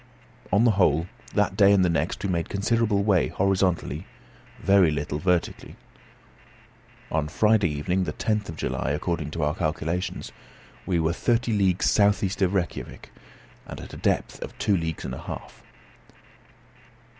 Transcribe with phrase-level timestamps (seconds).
[0.51, 1.05] On the whole,
[1.35, 4.07] that day and the next we made considerable way horizontally,
[4.59, 5.75] very little vertically.
[7.11, 10.31] On Friday evening, the 10th of July, according to our calculations,
[10.87, 13.11] we were thirty leagues south east of Rejkiavik,
[13.67, 15.61] and at a depth of two leagues and a half.